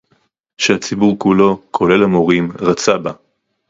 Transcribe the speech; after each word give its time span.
שהציבור 0.57 1.19
כולו, 1.19 1.61
כולל 1.71 2.03
המורים, 2.03 2.51
רצה 2.61 2.97
בה 2.97 3.11